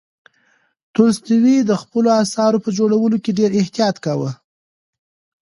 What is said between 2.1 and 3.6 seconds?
اثارو په جوړولو کې ډېر